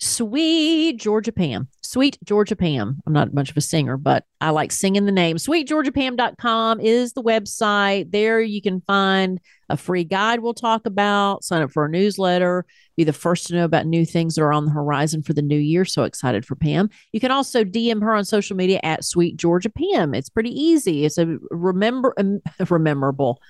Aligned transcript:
Sweet 0.00 0.98
Georgia 0.98 1.32
Pam. 1.32 1.68
Sweet 1.82 2.18
Georgia 2.22 2.54
Pam. 2.54 3.00
I'm 3.06 3.12
not 3.12 3.32
much 3.32 3.50
of 3.50 3.56
a 3.56 3.62
singer, 3.62 3.96
but 3.96 4.24
I 4.40 4.50
like 4.50 4.72
singing 4.72 5.06
the 5.06 5.12
name. 5.12 5.36
SweetGeorgiaPam.com 5.36 6.80
is 6.80 7.14
the 7.14 7.22
website. 7.22 8.12
There 8.12 8.40
you 8.40 8.60
can 8.60 8.82
find 8.82 9.40
a 9.70 9.76
free 9.76 10.04
guide 10.04 10.40
we'll 10.40 10.54
talk 10.54 10.86
about, 10.86 11.44
sign 11.44 11.62
up 11.62 11.70
for 11.70 11.86
a 11.86 11.88
newsletter, 11.88 12.66
be 12.96 13.04
the 13.04 13.12
first 13.12 13.46
to 13.46 13.54
know 13.54 13.64
about 13.64 13.86
new 13.86 14.04
things 14.04 14.34
that 14.34 14.42
are 14.42 14.52
on 14.52 14.66
the 14.66 14.70
horizon 14.70 15.22
for 15.22 15.32
the 15.32 15.42
new 15.42 15.58
year. 15.58 15.84
So 15.84 16.02
excited 16.02 16.44
for 16.44 16.56
Pam. 16.56 16.90
You 17.12 17.20
can 17.20 17.30
also 17.30 17.64
DM 17.64 18.02
her 18.02 18.14
on 18.14 18.24
social 18.24 18.56
media 18.56 18.80
at 18.82 19.04
Sweet 19.04 19.36
Georgia 19.36 19.70
Pam. 19.70 20.14
It's 20.14 20.28
pretty 20.28 20.50
easy. 20.50 21.04
It's 21.04 21.18
a 21.18 21.38
remember 21.50 22.14
um, 22.18 22.40
memorable 22.70 23.40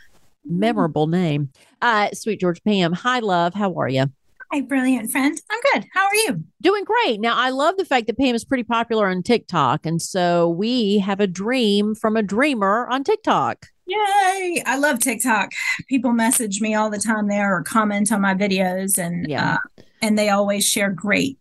memorable 0.45 1.09
name. 1.09 1.51
Uh, 1.83 2.11
Sweet 2.13 2.41
Georgia 2.41 2.63
Pam. 2.63 2.93
Hi, 2.93 3.19
love. 3.19 3.55
How 3.55 3.75
are 3.75 3.89
you? 3.89 4.07
Hi, 4.51 4.63
brilliant 4.63 5.11
friend. 5.11 5.39
I'm 5.51 5.61
good. 5.75 5.87
How 5.93 6.07
are 6.07 6.15
you? 6.15 6.43
Doing 6.63 6.83
great. 6.85 7.21
Now, 7.21 7.37
I 7.37 7.51
love 7.51 7.77
the 7.77 7.85
fact 7.85 8.07
that 8.07 8.17
Pam 8.17 8.35
is 8.35 8.47
pretty 8.47 8.63
popular 8.63 9.07
on 9.07 9.23
TikTok. 9.23 9.85
And 9.85 10.01
so 10.01 10.49
we 10.49 10.99
have 11.01 11.21
a 11.21 11.27
dream 11.27 11.95
from 11.95 12.17
a 12.17 12.23
dreamer 12.23 12.89
on 12.89 13.05
TikTok. 13.05 13.67
Yay. 13.87 14.63
I 14.65 14.79
love 14.79 15.01
TikTok. 15.01 15.51
People 15.89 16.13
message 16.13 16.63
me 16.63 16.75
all 16.75 16.89
the 16.89 16.99
time 16.99 17.29
there 17.29 17.55
or 17.55 17.63
comment 17.63 18.11
on 18.11 18.23
my 18.23 18.35
videos 18.35 18.97
and 18.97 19.29
yeah. 19.29 19.59
Uh, 19.79 19.83
and 20.01 20.19
they 20.19 20.31
always 20.31 20.67
share 20.67 20.91
great 20.91 21.39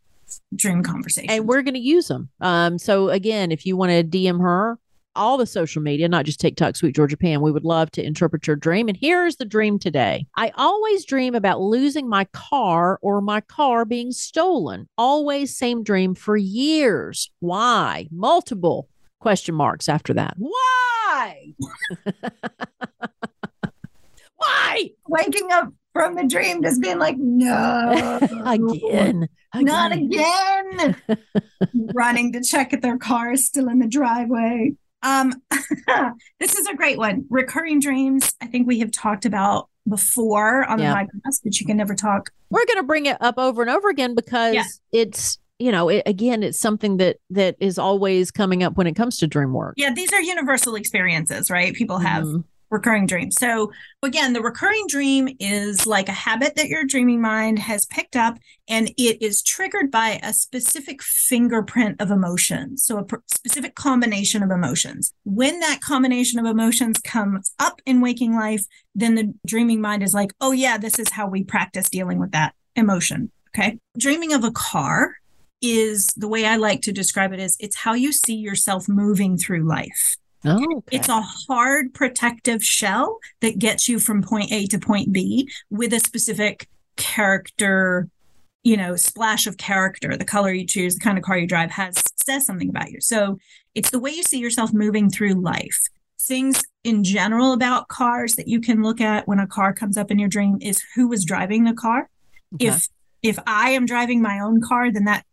dream 0.55 0.83
conversations. 0.83 1.31
And 1.31 1.47
we're 1.47 1.61
going 1.61 1.75
to 1.75 1.79
use 1.79 2.09
them. 2.09 2.29
Um, 2.41 2.77
so 2.77 3.07
again, 3.09 3.53
if 3.53 3.65
you 3.65 3.77
want 3.77 3.91
to 3.91 4.03
DM 4.03 4.41
her, 4.41 4.79
all 5.17 5.37
the 5.37 5.45
social 5.45 5.81
media, 5.81 6.07
not 6.07 6.25
just 6.25 6.39
TikTok, 6.39 6.75
Sweet 6.75 6.95
Georgia 6.95 7.17
Pam. 7.17 7.41
We 7.41 7.51
would 7.51 7.65
love 7.65 7.91
to 7.91 8.05
interpret 8.05 8.47
your 8.47 8.55
dream. 8.55 8.87
And 8.87 8.97
here's 8.97 9.35
the 9.35 9.45
dream 9.45 9.79
today. 9.79 10.25
I 10.37 10.51
always 10.55 11.05
dream 11.05 11.35
about 11.35 11.59
losing 11.59 12.07
my 12.07 12.25
car 12.25 12.99
or 13.01 13.19
my 13.21 13.41
car 13.41 13.83
being 13.83 14.11
stolen. 14.11 14.87
Always 14.97 15.57
same 15.57 15.83
dream 15.83 16.15
for 16.15 16.37
years. 16.37 17.29
Why? 17.39 18.07
Multiple 18.11 18.87
question 19.19 19.55
marks 19.55 19.89
after 19.89 20.13
that. 20.13 20.35
Why? 20.37 21.53
Why? 24.37 24.91
Waking 25.07 25.51
up 25.51 25.73
from 25.93 26.15
the 26.15 26.25
dream 26.25 26.61
just 26.61 26.79
being 26.81 26.99
like, 26.99 27.17
no. 27.17 28.19
again, 28.45 29.27
again. 29.53 29.65
Not 29.65 29.91
again. 29.91 30.95
Running 31.93 32.33
to 32.33 32.41
check 32.41 32.73
if 32.73 32.81
their 32.81 32.97
car 32.97 33.31
is 33.31 33.45
still 33.45 33.67
in 33.67 33.79
the 33.79 33.87
driveway. 33.87 34.73
Um, 35.03 35.33
this 36.39 36.55
is 36.55 36.67
a 36.67 36.75
great 36.75 36.97
one. 36.97 37.25
Recurring 37.29 37.79
dreams. 37.79 38.33
I 38.41 38.47
think 38.47 38.67
we 38.67 38.79
have 38.79 38.91
talked 38.91 39.25
about 39.25 39.69
before 39.87 40.65
on 40.65 40.79
yeah. 40.79 40.93
the 40.93 40.99
podcast, 40.99 41.41
but 41.43 41.59
you 41.59 41.65
can 41.65 41.77
never 41.77 41.95
talk. 41.95 42.31
We're 42.49 42.65
going 42.65 42.77
to 42.77 42.83
bring 42.83 43.05
it 43.05 43.17
up 43.21 43.37
over 43.37 43.61
and 43.61 43.71
over 43.71 43.89
again 43.89 44.15
because 44.15 44.55
yeah. 44.55 44.65
it's 44.91 45.39
you 45.59 45.71
know 45.71 45.89
it, 45.89 46.03
again 46.05 46.43
it's 46.43 46.59
something 46.59 46.97
that 46.97 47.17
that 47.31 47.55
is 47.59 47.79
always 47.79 48.31
coming 48.31 48.63
up 48.63 48.77
when 48.77 48.85
it 48.85 48.95
comes 48.95 49.17
to 49.17 49.25
dream 49.25 49.53
work 49.53 49.73
yeah 49.75 49.91
these 49.91 50.13
are 50.13 50.21
universal 50.21 50.75
experiences 50.75 51.49
right 51.49 51.73
people 51.73 51.97
have 51.97 52.25
mm-hmm 52.25 52.41
recurring 52.69 53.05
dream. 53.05 53.31
So, 53.31 53.71
again, 54.03 54.33
the 54.33 54.41
recurring 54.41 54.85
dream 54.87 55.29
is 55.39 55.85
like 55.85 56.09
a 56.09 56.13
habit 56.13 56.55
that 56.55 56.67
your 56.67 56.83
dreaming 56.83 57.21
mind 57.21 57.59
has 57.59 57.85
picked 57.85 58.15
up, 58.15 58.37
and 58.67 58.89
it 58.97 59.21
is 59.21 59.41
triggered 59.41 59.91
by 59.91 60.19
a 60.23 60.33
specific 60.33 61.01
fingerprint 61.01 62.01
of 62.01 62.11
emotions. 62.11 62.83
So, 62.83 62.97
a 62.97 63.03
pr- 63.03 63.17
specific 63.27 63.75
combination 63.75 64.43
of 64.43 64.51
emotions. 64.51 65.13
When 65.23 65.59
that 65.61 65.81
combination 65.81 66.39
of 66.39 66.45
emotions 66.45 66.99
comes 66.99 67.53
up 67.59 67.81
in 67.85 68.01
waking 68.01 68.35
life, 68.35 68.65
then 68.95 69.15
the 69.15 69.33
dreaming 69.45 69.81
mind 69.81 70.03
is 70.03 70.13
like, 70.13 70.33
oh, 70.41 70.51
yeah, 70.51 70.77
this 70.77 70.99
is 70.99 71.09
how 71.11 71.27
we 71.27 71.43
practice 71.43 71.89
dealing 71.89 72.19
with 72.19 72.31
that 72.31 72.53
emotion. 72.75 73.31
Okay. 73.49 73.79
Dreaming 73.97 74.33
of 74.33 74.43
a 74.43 74.51
car 74.51 75.15
is 75.61 76.07
the 76.15 76.27
way 76.27 76.45
I 76.45 76.57
like 76.57 76.81
to 76.83 76.91
describe 76.91 77.33
it 77.33 77.39
is 77.39 77.57
it's 77.59 77.77
how 77.77 77.93
you 77.93 78.11
see 78.11 78.35
yourself 78.35 78.87
moving 78.87 79.37
through 79.37 79.67
life. 79.67 80.17
Oh, 80.45 80.77
okay. 80.77 80.97
It's 80.97 81.09
a 81.09 81.21
hard 81.21 81.93
protective 81.93 82.63
shell 82.63 83.19
that 83.41 83.59
gets 83.59 83.89
you 83.89 83.99
from 83.99 84.21
point 84.21 84.51
A 84.51 84.67
to 84.67 84.79
point 84.79 85.11
B 85.11 85.49
with 85.69 85.93
a 85.93 85.99
specific 85.99 86.67
character, 86.95 88.07
you 88.63 88.77
know, 88.77 88.95
splash 88.95 89.47
of 89.47 89.57
character. 89.57 90.15
The 90.15 90.25
color 90.25 90.51
you 90.51 90.65
choose, 90.65 90.95
the 90.95 91.01
kind 91.01 91.17
of 91.17 91.23
car 91.23 91.37
you 91.37 91.47
drive 91.47 91.71
has 91.71 92.01
says 92.23 92.45
something 92.45 92.69
about 92.69 92.91
you. 92.91 93.01
So 93.01 93.37
it's 93.73 93.89
the 93.89 93.99
way 93.99 94.11
you 94.11 94.23
see 94.23 94.39
yourself 94.39 94.73
moving 94.73 95.09
through 95.09 95.41
life. 95.41 95.79
Things 96.19 96.63
in 96.83 97.03
general 97.03 97.53
about 97.53 97.87
cars 97.87 98.33
that 98.33 98.47
you 98.47 98.59
can 98.59 98.83
look 98.83 99.01
at 99.01 99.27
when 99.27 99.39
a 99.39 99.47
car 99.47 99.73
comes 99.73 99.97
up 99.97 100.11
in 100.11 100.19
your 100.19 100.29
dream 100.29 100.57
is 100.61 100.83
who 100.95 101.07
was 101.07 101.23
driving 101.25 101.63
the 101.63 101.73
car. 101.73 102.09
Okay. 102.55 102.67
If 102.67 102.87
if 103.23 103.39
I 103.47 103.71
am 103.71 103.85
driving 103.85 104.21
my 104.21 104.39
own 104.39 104.61
car, 104.61 104.91
then 104.91 105.05
that 105.05 105.25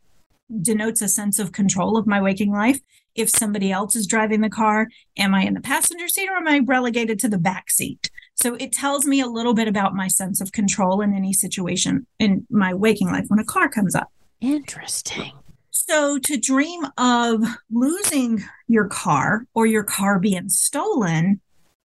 denotes 0.61 1.03
a 1.03 1.09
sense 1.09 1.39
of 1.39 1.53
control 1.53 1.97
of 1.97 2.07
my 2.07 2.21
waking 2.21 2.53
life 2.53 2.81
if 3.15 3.31
somebody 3.31 3.71
else 3.71 3.95
is 3.97 4.07
driving 4.07 4.41
the 4.41 4.51
car 4.51 4.89
am 5.17 5.35
i 5.35 5.43
in 5.43 5.55
the 5.55 5.61
passenger 5.61 6.09
seat 6.09 6.29
or 6.29 6.37
am 6.37 6.49
i 6.49 6.61
relegated 6.61 7.19
to 7.21 7.29
the 7.29 7.39
back 7.39 7.71
seat? 7.71 8.11
So 8.37 8.55
it 8.57 8.73
tells 8.73 9.07
me 9.07 9.21
a 9.21 9.27
little 9.27 9.55
bit 9.55 9.69
about 9.69 9.95
my 9.95 10.09
sense 10.09 10.41
of 10.41 10.53
control 10.53 11.01
in 11.01 11.15
any 11.15 11.33
situation 11.33 12.07
in 12.19 12.47
my 12.51 12.75
waking 12.75 13.09
life 13.09 13.27
when 13.29 13.39
a 13.39 13.45
car 13.45 13.69
comes 13.69 13.95
up. 13.95 14.11
Interesting. 14.41 15.33
So 15.71 16.19
to 16.19 16.37
dream 16.37 16.87
of 16.99 17.43
losing 17.71 18.45
your 18.69 18.87
car 18.87 19.47
or 19.55 19.67
your 19.67 19.85
car 19.85 20.19
being 20.19 20.49
stolen 20.49 21.41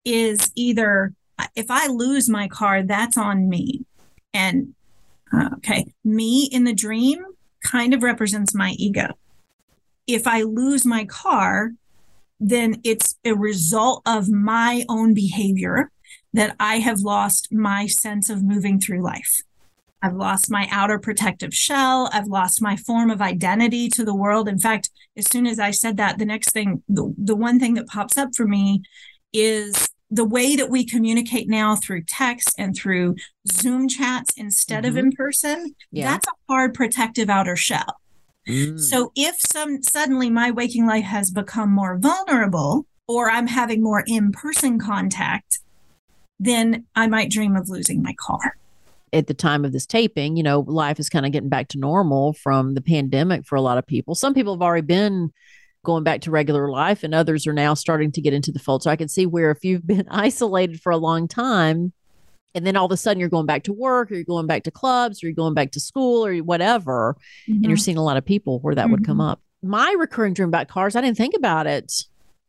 is 0.04 0.52
either 0.56 1.14
if 1.56 1.66
i 1.70 1.88
lose 1.88 2.30
my 2.30 2.48
car 2.48 2.84
that's 2.84 3.18
on 3.18 3.50
me. 3.50 3.86
And 4.34 4.76
uh, 5.34 5.50
okay 5.58 5.86
me 6.04 6.48
in 6.52 6.64
the 6.64 6.74
dream 6.74 7.24
kind 7.64 7.94
of 7.94 8.04
represents 8.04 8.54
my 8.54 8.72
ego 8.78 9.18
if 10.08 10.28
I 10.28 10.42
lose 10.42 10.86
my 10.86 11.06
car, 11.06 11.72
then 12.40 12.82
it's 12.84 13.16
a 13.24 13.34
result 13.34 14.02
of 14.06 14.30
my 14.30 14.84
own 14.90 15.14
behavior 15.14 15.92
that 16.34 16.56
I 16.60 16.80
have 16.80 17.00
lost 17.00 17.48
my 17.52 17.88
sense 17.88 18.30
of 18.30 18.44
moving 18.44 18.80
through 18.80 19.02
life. 19.02 19.42
I've 20.02 20.16
lost 20.16 20.52
my 20.52 20.68
outer 20.70 21.00
protective 21.00 21.54
shell. 21.54 22.10
I've 22.14 22.28
lost 22.28 22.62
my 22.62 22.76
form 22.76 23.10
of 23.10 23.22
identity 23.22 23.90
to 23.90 24.04
the 24.04 24.14
world. 24.14 24.48
In 24.48 24.60
fact, 24.60 24.92
as 25.18 25.28
soon 25.28 25.48
as 25.48 25.60
I 25.60 25.72
said 25.72 25.98
that, 25.98 26.20
the 26.20 26.26
next 26.26 26.52
thing, 26.52 26.84
the, 26.88 27.14
the 27.18 27.36
one 27.36 27.60
thing 27.60 27.74
that 27.76 27.88
pops 27.88 28.18
up 28.18 28.36
for 28.36 28.46
me 28.46 28.84
is 29.34 29.90
the 30.12 30.26
way 30.26 30.56
that 30.56 30.70
we 30.70 30.86
communicate 30.86 31.50
now 31.50 31.76
through 31.76 32.04
text 32.04 32.54
and 32.60 32.76
through 32.76 33.16
Zoom 33.52 33.88
chats 33.88 34.34
instead 34.38 34.84
mm-hmm. 34.84 34.98
of 34.98 35.06
in 35.06 35.12
person. 35.14 35.76
Yeah. 35.92 36.12
That's 36.12 36.28
a 36.28 36.54
hard 36.54 36.74
protective 36.74 37.30
outer 37.30 37.56
shell. 37.56 37.96
Mm. 38.48 38.80
So 38.80 39.12
if 39.16 39.40
some 39.40 39.82
suddenly 39.82 40.30
my 40.30 40.52
waking 40.52 40.86
life 40.86 41.06
has 41.06 41.32
become 41.32 41.72
more 41.72 41.98
vulnerable 41.98 42.86
or 43.08 43.30
I'm 43.30 43.48
having 43.48 43.82
more 43.84 44.04
in-person 44.06 44.80
contact, 44.80 45.60
then 46.40 46.86
I 46.96 47.08
might 47.08 47.32
dream 47.32 47.56
of 47.56 47.70
losing 47.70 48.02
my 48.02 48.14
car. 48.20 48.58
At 49.14 49.28
the 49.28 49.34
time 49.34 49.64
of 49.64 49.72
this 49.72 49.86
taping, 49.86 50.36
you 50.36 50.44
know, 50.44 50.60
life 50.68 51.00
is 51.00 51.10
kind 51.10 51.26
of 51.26 51.32
getting 51.32 51.50
back 51.50 51.70
to 51.70 51.80
normal 51.80 52.34
from 52.34 52.74
the 52.74 52.82
pandemic 52.82 53.46
for 53.46 53.56
a 53.56 53.62
lot 53.62 53.78
of 53.78 53.88
people. 53.88 54.14
Some 54.16 54.34
people 54.34 54.54
have 54.54 54.62
already 54.62 54.86
been 54.86 55.32
going 55.84 56.04
back 56.04 56.22
to 56.22 56.32
regular 56.32 56.70
life 56.70 57.04
and 57.04 57.16
others 57.16 57.48
are 57.48 57.54
now 57.54 57.74
starting 57.74 58.12
to 58.12 58.22
get 58.22 58.34
into 58.34 58.52
the 58.52 58.60
fold. 58.60 58.84
So 58.84 58.92
I 58.92 58.96
can 58.96 59.08
see 59.08 59.26
where 59.26 59.52
if 59.52 59.64
you've 59.64 59.88
been 59.88 60.08
isolated 60.12 60.82
for 60.82 60.92
a 60.92 60.98
long 60.98 61.28
time, 61.28 61.94
and 62.56 62.66
then 62.66 62.78
all 62.78 62.86
of 62.86 62.92
a 62.92 62.98
sudden 62.98 63.20
you're 63.20 63.30
going 63.30 63.46
back 63.46 63.64
to 63.64 63.74
work 63.74 64.10
or 64.10 64.16
you're 64.16 64.24
going 64.24 64.48
back 64.48 64.64
to 64.64 64.72
clubs 64.72 65.22
or 65.22 65.28
you're 65.28 65.36
going 65.36 65.54
back 65.54 65.72
to 65.72 65.80
school 65.80 66.26
or 66.26 66.36
whatever 66.38 67.16
mm-hmm. 67.44 67.52
and 67.52 67.64
you're 67.66 67.74
mm-hmm. 67.74 67.82
seeing 67.82 67.98
a 67.98 68.04
lot 68.04 68.18
of 68.18 68.26
people 68.26 68.60
where 68.60 68.74
that 68.74 68.84
mm-hmm. 68.84 68.92
would 68.92 69.06
come 69.06 69.18
mm-hmm. 69.18 69.30
up 69.30 69.42
my 69.62 69.94
recurring 70.00 70.34
dream 70.34 70.50
about 70.50 70.68
cars 70.68 70.96
i 70.96 71.02
didn't 71.02 71.18
think 71.18 71.36
about 71.36 71.68
it 71.68 71.92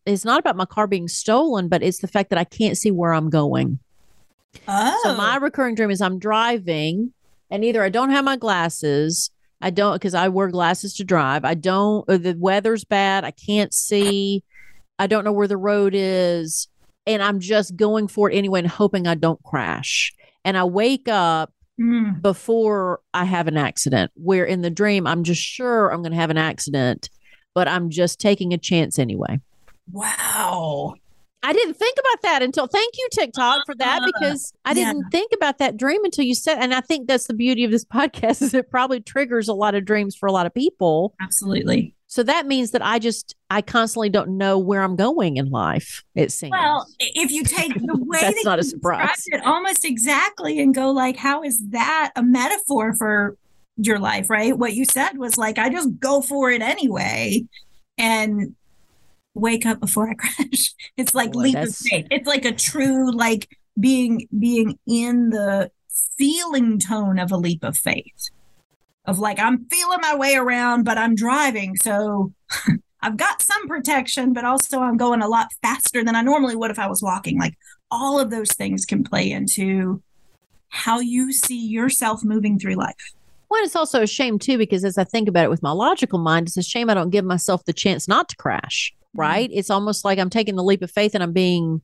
it's 0.07 0.25
not 0.25 0.39
about 0.39 0.57
my 0.57 0.65
car 0.65 0.87
being 0.87 1.09
stolen 1.09 1.69
but 1.69 1.83
it's 1.83 1.99
the 1.99 2.09
fact 2.09 2.31
that 2.31 2.39
i 2.39 2.45
can't 2.45 2.79
see 2.79 2.91
where 2.91 3.13
i'm 3.13 3.29
going 3.29 3.79
oh. 4.69 5.01
so 5.03 5.15
my 5.17 5.37
recurring 5.37 5.75
dream 5.75 5.91
is 5.91 6.01
i'm 6.01 6.19
driving 6.19 7.13
and 7.51 7.65
either 7.65 7.83
i 7.83 7.89
don't 7.89 8.11
have 8.11 8.25
my 8.25 8.37
glasses 8.37 9.31
i 9.61 9.71
don't 9.71 9.95
because 9.95 10.15
i 10.15 10.29
wear 10.29 10.49
glasses 10.49 10.95
to 10.95 11.05
drive 11.05 11.45
i 11.45 11.55
don't 11.55 12.07
the 12.07 12.37
weather's 12.39 12.85
bad 12.85 13.25
i 13.25 13.31
can't 13.31 13.75
see 13.75 14.45
i 14.99 15.07
don't 15.07 15.25
know 15.25 15.33
where 15.33 15.49
the 15.49 15.57
road 15.57 15.93
is 15.95 16.69
and 17.07 17.23
I'm 17.23 17.41
just 17.41 17.77
going 17.77 18.09
for 18.09 18.31
it 18.31 18.35
anyway 18.35 18.61
and 18.61 18.69
hoping 18.69 19.07
I 19.07 19.15
don't 19.15 19.43
crash. 19.43 20.13
And 20.45 20.57
I 20.57 20.65
wake 20.65 21.09
up 21.09 21.53
mm. 21.81 22.21
before 22.21 23.01
I 23.15 23.25
have 23.25 23.49
an 23.49 23.57
accident, 23.57 24.11
where 24.15 24.45
in 24.45 24.63
the 24.63 24.71
dream, 24.71 25.07
I'm 25.07 25.25
just 25.25 25.43
sure 25.43 25.93
I'm 25.93 26.03
going 26.03 26.13
to 26.13 26.19
have 26.19 26.31
an 26.31 26.39
accident, 26.39 27.11
but 27.55 27.69
I'm 27.69 27.91
just 27.91 28.21
taking 28.21 28.53
a 28.53 28.59
chance 28.59 28.99
anyway. 28.99 29.41
Wow. 29.91 30.95
I 31.43 31.53
didn't 31.53 31.75
think 31.75 31.97
about 32.01 32.23
that 32.23 32.43
until 32.43 32.67
thank 32.67 32.95
you 32.99 33.09
TikTok 33.13 33.67
for 33.67 33.75
that 33.77 34.03
uh, 34.03 34.07
because 34.07 34.53
I 34.65 34.75
didn't 34.75 35.11
think 35.13 35.31
about 35.33 35.59
that 35.59 35.77
dream 35.77 36.05
until 36.05 36.25
you 36.25 36.35
said 36.35 36.59
and 36.59 36.75
I 36.75 36.81
think 36.81 37.07
that's 37.07 37.29
the 37.29 37.35
beauty 37.35 37.63
of 37.63 37.71
this 37.71 37.85
podcast 37.95 38.43
is 38.43 38.53
it 38.53 38.69
probably 38.69 39.01
triggers 39.01 39.47
a 39.47 39.53
lot 39.55 39.77
of 39.77 39.85
dreams 39.85 40.17
for 40.17 40.27
a 40.27 40.33
lot 40.33 40.47
of 40.47 40.55
people. 40.55 41.15
Absolutely. 41.21 41.95
So 42.17 42.23
that 42.23 42.47
means 42.47 42.71
that 42.71 42.81
I 42.81 42.99
just 42.99 43.37
I 43.51 43.61
constantly 43.61 44.09
don't 44.09 44.39
know 44.39 44.59
where 44.59 44.81
I'm 44.81 44.97
going 44.97 45.37
in 45.37 45.51
life. 45.51 46.03
It 46.15 46.33
seems. 46.33 46.53
Well, 46.53 46.87
if 46.99 47.31
you 47.31 47.45
take 47.45 47.75
the 47.75 47.95
way 48.07 48.21
that's 48.23 48.37
that 48.37 48.45
not 48.47 48.59
a 48.59 48.65
surprise. 48.65 49.25
it 49.27 49.45
almost 49.45 49.85
exactly 49.85 50.59
and 50.59 50.75
go 50.75 50.93
like, 50.93 51.19
how 51.19 51.43
is 51.43 51.63
that 51.73 52.13
a 52.17 52.23
metaphor 52.23 52.95
for 52.95 53.37
your 53.77 53.99
life, 53.99 54.31
right? 54.31 54.57
What 54.57 54.73
you 54.73 54.87
said 54.87 55.19
was 55.19 55.37
like, 55.37 55.59
I 55.59 55.69
just 55.69 56.01
go 56.01 56.23
for 56.23 56.51
it 56.51 56.63
anyway 56.63 57.45
and 57.99 58.57
wake 59.35 59.67
up 59.67 59.79
before 59.79 60.09
I 60.09 60.15
crash. 60.19 60.75
It's 60.97 61.15
like 61.15 61.33
Boy, 61.33 61.41
leap 61.41 61.57
of 61.57 61.77
faith. 61.77 62.07
It's 62.11 62.27
like 62.27 62.47
a 62.47 62.53
true 62.53 63.15
like 63.15 63.47
being 63.79 64.27
being 64.39 64.79
in 64.87 65.29
the 65.29 65.71
feeling 66.17 66.79
tone 66.79 67.19
of 67.19 67.31
a 67.31 67.37
leap 67.37 67.63
of 67.63 67.77
faith. 67.77 68.31
Of 69.07 69.19
like 69.19 69.39
I'm 69.39 69.67
feeling 69.67 70.01
my 70.01 70.17
way 70.17 70.35
around, 70.35 70.85
but 70.85 70.99
I'm 70.99 71.15
driving, 71.15 71.77
so 71.77 72.33
I've 73.03 73.17
got 73.17 73.41
some 73.41 73.69
protection, 73.69 74.33
but 74.33 74.45
also 74.45 74.81
I'm 74.81 74.97
going 74.97 75.23
a 75.23 75.29
lot 75.29 75.53
faster 75.63 76.03
than 76.03 76.17
I 76.17 76.23
normally 76.23 76.57
would 76.57 76.73
if 76.73 76.79
I 76.79 76.89
was 76.89 77.03
walking. 77.03 77.39
Like 77.39 77.55
all 77.91 78.19
of 78.19 78.31
those 78.31 78.53
things 78.53 78.85
can 78.85 79.05
play 79.05 79.31
into 79.31 80.03
how 80.69 80.99
you 81.01 81.33
see 81.33 81.67
yourself 81.67 82.25
moving 82.25 82.59
through 82.59 82.75
life. 82.75 83.13
Well, 83.49 83.63
it's 83.63 83.77
also 83.77 84.03
a 84.03 84.07
shame 84.07 84.39
too, 84.39 84.59
because 84.59 84.85
as 84.85 84.99
I 84.99 85.05
think 85.05 85.29
about 85.29 85.45
it 85.45 85.51
with 85.51 85.63
my 85.63 85.71
logical 85.71 86.19
mind, 86.19 86.49
it's 86.49 86.57
a 86.57 86.63
shame 86.63 86.91
I 86.91 86.95
don't 86.95 87.11
give 87.11 87.25
myself 87.25 87.65
the 87.65 87.73
chance 87.73 88.09
not 88.09 88.29
to 88.31 88.37
crash, 88.37 88.93
mm-hmm. 88.93 89.21
right? 89.21 89.49
Mm-hmm. 89.49 89.59
It's 89.59 89.71
almost 89.71 90.05
like 90.05 90.19
I'm 90.19 90.31
taking 90.31 90.57
the 90.57 90.65
leap 90.65 90.83
of 90.83 90.91
faith 90.91 91.15
and 91.15 91.23
I'm 91.23 91.33
being 91.33 91.83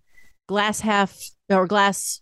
glass 0.48 0.80
half 0.80 1.16
or 1.48 1.66
glass 1.66 2.20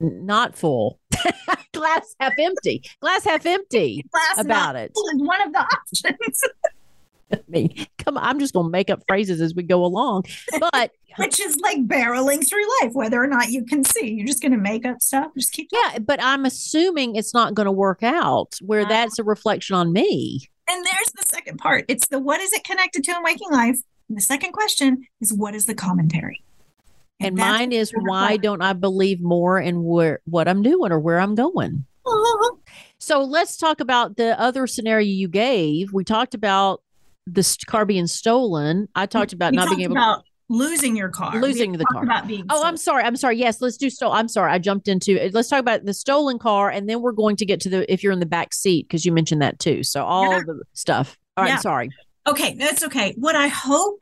not 0.00 0.56
full, 0.56 0.98
glass 1.72 2.14
half 2.20 2.34
empty, 2.38 2.82
glass 3.00 3.24
half 3.24 3.46
empty 3.46 4.04
glass 4.10 4.44
about 4.44 4.76
it. 4.76 4.90
Is 4.90 5.22
one 5.22 5.40
of 5.42 5.52
the 5.52 5.60
options. 5.60 6.40
I 7.32 7.40
mean, 7.48 7.86
come 7.98 8.16
on, 8.16 8.24
I'm 8.24 8.38
just 8.38 8.54
going 8.54 8.66
to 8.66 8.70
make 8.70 8.90
up 8.90 9.02
phrases 9.08 9.40
as 9.40 9.54
we 9.54 9.62
go 9.62 9.84
along. 9.84 10.24
But 10.58 10.92
which 11.16 11.40
is 11.40 11.56
like 11.58 11.86
barreling 11.86 12.48
through 12.48 12.64
life, 12.82 12.92
whether 12.92 13.22
or 13.22 13.26
not 13.26 13.50
you 13.50 13.64
can 13.64 13.84
see. 13.84 14.12
You're 14.12 14.26
just 14.26 14.42
going 14.42 14.52
to 14.52 14.58
make 14.58 14.84
up 14.84 15.00
stuff. 15.00 15.30
Just 15.36 15.52
keep. 15.52 15.70
Talking. 15.70 15.90
Yeah, 15.92 15.98
but 16.00 16.22
I'm 16.22 16.44
assuming 16.44 17.16
it's 17.16 17.34
not 17.34 17.54
going 17.54 17.66
to 17.66 17.72
work 17.72 18.02
out 18.02 18.54
where 18.60 18.82
uh, 18.82 18.88
that's 18.88 19.18
a 19.18 19.24
reflection 19.24 19.76
on 19.76 19.92
me. 19.92 20.48
And 20.68 20.84
there's 20.84 21.12
the 21.12 21.24
second 21.26 21.58
part. 21.58 21.84
It's 21.88 22.08
the 22.08 22.18
what 22.18 22.40
is 22.40 22.52
it 22.52 22.64
connected 22.64 23.04
to 23.04 23.12
in 23.12 23.22
waking 23.22 23.50
life? 23.50 23.78
And 24.08 24.18
the 24.18 24.22
second 24.22 24.52
question 24.52 25.06
is 25.20 25.32
what 25.32 25.54
is 25.54 25.66
the 25.66 25.74
commentary? 25.74 26.42
And, 27.20 27.28
and 27.28 27.36
mine 27.36 27.72
is 27.72 27.92
why 27.96 28.36
don't 28.36 28.62
I 28.62 28.72
believe 28.72 29.20
more 29.20 29.58
in 29.58 29.84
where 29.84 30.20
what 30.24 30.48
I'm 30.48 30.62
doing 30.62 30.92
or 30.92 30.98
where 30.98 31.20
I'm 31.20 31.34
going? 31.34 31.84
Uh-huh. 32.06 32.56
So 32.98 33.22
let's 33.22 33.58
talk 33.58 33.80
about 33.80 34.16
the 34.16 34.40
other 34.40 34.66
scenario 34.66 35.06
you 35.06 35.28
gave. 35.28 35.92
We 35.92 36.04
talked 36.04 36.32
about 36.32 36.82
the 37.26 37.58
car 37.66 37.84
being 37.84 38.06
stolen. 38.06 38.88
I 38.94 39.04
talked 39.04 39.34
about 39.34 39.52
we 39.52 39.56
not 39.56 39.64
talked 39.64 39.76
being 39.76 39.90
able 39.90 39.96
about 39.98 40.24
losing 40.48 40.96
your 40.96 41.10
car. 41.10 41.38
Losing 41.38 41.72
the 41.72 41.84
car. 41.84 42.06
Oh. 42.48 42.64
I'm 42.64 42.78
sorry. 42.78 43.04
I'm 43.04 43.16
sorry. 43.16 43.36
Yes, 43.36 43.60
let's 43.60 43.76
do 43.76 43.90
stolen. 43.90 44.16
I'm 44.16 44.28
sorry. 44.28 44.52
I 44.52 44.58
jumped 44.58 44.88
into 44.88 45.22
it. 45.22 45.34
Let's 45.34 45.50
talk 45.50 45.60
about 45.60 45.84
the 45.84 45.92
stolen 45.92 46.38
car, 46.38 46.70
and 46.70 46.88
then 46.88 47.02
we're 47.02 47.12
going 47.12 47.36
to 47.36 47.44
get 47.44 47.60
to 47.60 47.68
the 47.68 47.92
if 47.92 48.02
you're 48.02 48.12
in 48.12 48.20
the 48.20 48.26
back 48.26 48.54
seat 48.54 48.88
because 48.88 49.04
you 49.04 49.12
mentioned 49.12 49.42
that 49.42 49.58
too. 49.58 49.82
So 49.82 50.02
all 50.04 50.32
yeah. 50.32 50.40
the 50.46 50.62
stuff. 50.72 51.18
All 51.36 51.44
right. 51.44 51.50
Yeah. 51.50 51.58
Sorry. 51.58 51.90
Okay, 52.26 52.54
that's 52.54 52.82
okay. 52.84 53.14
What 53.18 53.36
I 53.36 53.48
hope, 53.48 53.98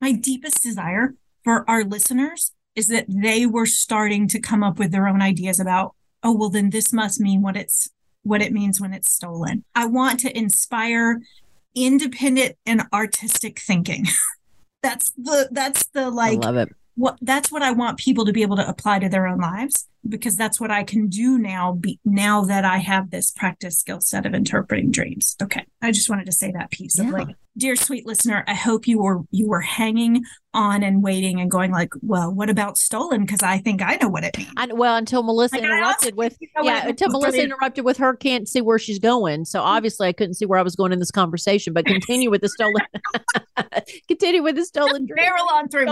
my 0.00 0.12
deepest 0.12 0.62
desire 0.62 1.14
for 1.44 1.68
our 1.68 1.84
listeners 1.84 2.52
is 2.74 2.88
that 2.88 3.06
they 3.08 3.46
were 3.46 3.66
starting 3.66 4.28
to 4.28 4.40
come 4.40 4.62
up 4.62 4.78
with 4.78 4.92
their 4.92 5.08
own 5.08 5.22
ideas 5.22 5.60
about. 5.60 5.94
Oh 6.22 6.36
well, 6.36 6.50
then 6.50 6.70
this 6.70 6.92
must 6.92 7.20
mean 7.20 7.42
what 7.42 7.56
it's 7.56 7.90
what 8.22 8.42
it 8.42 8.52
means 8.52 8.80
when 8.80 8.92
it's 8.92 9.10
stolen. 9.10 9.64
I 9.74 9.86
want 9.86 10.20
to 10.20 10.36
inspire 10.36 11.20
independent 11.74 12.56
and 12.66 12.82
artistic 12.92 13.60
thinking. 13.60 14.06
that's 14.82 15.10
the 15.12 15.48
that's 15.50 15.86
the 15.88 16.10
like 16.10 16.44
I 16.44 16.46
love 16.46 16.56
it. 16.56 16.68
What 16.94 17.18
that's 17.20 17.50
what 17.50 17.62
I 17.62 17.72
want 17.72 17.98
people 17.98 18.24
to 18.26 18.32
be 18.32 18.42
able 18.42 18.56
to 18.56 18.68
apply 18.68 18.98
to 19.00 19.08
their 19.08 19.26
own 19.26 19.38
lives 19.38 19.88
because 20.08 20.36
that's 20.36 20.60
what 20.60 20.70
I 20.70 20.82
can 20.82 21.08
do 21.08 21.38
now 21.38 21.72
be, 21.72 22.00
now 22.04 22.42
that 22.44 22.64
I 22.64 22.78
have 22.78 23.10
this 23.10 23.30
practice 23.30 23.78
skill 23.78 24.00
set 24.00 24.24
of 24.24 24.34
interpreting 24.34 24.90
dreams. 24.90 25.36
Okay. 25.42 25.64
I 25.82 25.92
just 25.92 26.08
wanted 26.08 26.26
to 26.26 26.32
say 26.32 26.50
that 26.52 26.70
piece 26.70 26.98
yeah. 26.98 27.04
of 27.04 27.10
like 27.10 27.36
dear 27.56 27.76
sweet 27.76 28.06
listener, 28.06 28.44
I 28.46 28.54
hope 28.54 28.86
you 28.88 29.02
were 29.02 29.20
you 29.30 29.48
were 29.48 29.60
hanging 29.60 30.24
on 30.54 30.82
and 30.82 31.02
waiting 31.02 31.40
and 31.40 31.50
going 31.50 31.70
like, 31.70 31.92
well, 32.00 32.32
what 32.32 32.48
about 32.48 32.78
stolen 32.78 33.20
because 33.20 33.42
I 33.42 33.58
think 33.58 33.82
I 33.82 33.96
know 33.96 34.08
what 34.08 34.24
it 34.24 34.36
means. 34.36 34.52
I, 34.56 34.66
well, 34.72 34.96
until 34.96 35.22
Melissa 35.22 35.56
like, 35.56 35.64
interrupted 35.64 36.16
with 36.16 36.38
yeah, 36.62 36.88
until 36.88 37.10
Melissa 37.10 37.42
interrupted 37.42 37.84
with 37.84 37.98
her 37.98 38.14
can't 38.16 38.48
see 38.48 38.60
where 38.60 38.78
she's 38.78 38.98
going. 38.98 39.44
So 39.44 39.60
obviously 39.60 40.08
I 40.08 40.12
couldn't 40.12 40.34
see 40.34 40.46
where 40.46 40.58
I 40.58 40.62
was 40.62 40.74
going 40.74 40.92
in 40.92 40.98
this 40.98 41.10
conversation, 41.10 41.72
but 41.72 41.84
continue 41.84 42.30
with 42.30 42.40
the 42.40 42.48
stolen 42.48 42.82
continue 44.08 44.42
with 44.42 44.56
the 44.56 44.64
stolen 44.64 45.06
dream. 45.06 45.16
Barrel 45.16 45.48
on 45.52 45.68
through 45.68 45.86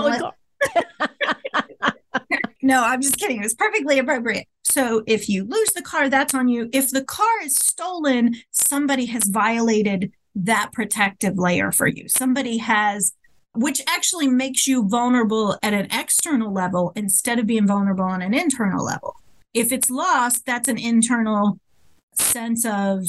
no, 2.62 2.82
I'm 2.84 3.00
just 3.00 3.18
kidding. 3.18 3.42
It's 3.42 3.54
perfectly 3.54 3.98
appropriate. 3.98 4.46
So 4.62 5.02
if 5.06 5.28
you 5.28 5.44
lose 5.44 5.70
the 5.70 5.82
car, 5.82 6.08
that's 6.08 6.34
on 6.34 6.48
you. 6.48 6.68
If 6.72 6.90
the 6.90 7.04
car 7.04 7.40
is 7.42 7.54
stolen, 7.54 8.36
somebody 8.50 9.06
has 9.06 9.24
violated 9.24 10.12
that 10.34 10.72
protective 10.72 11.38
layer 11.38 11.72
for 11.72 11.86
you. 11.86 12.08
Somebody 12.08 12.58
has, 12.58 13.12
which 13.54 13.80
actually 13.88 14.28
makes 14.28 14.66
you 14.66 14.88
vulnerable 14.88 15.58
at 15.62 15.72
an 15.72 15.88
external 15.90 16.52
level 16.52 16.92
instead 16.94 17.38
of 17.38 17.46
being 17.46 17.66
vulnerable 17.66 18.04
on 18.04 18.22
an 18.22 18.34
internal 18.34 18.84
level. 18.84 19.16
If 19.54 19.72
it's 19.72 19.90
lost, 19.90 20.44
that's 20.46 20.68
an 20.68 20.78
internal 20.78 21.58
sense 22.20 22.64
of 22.66 23.06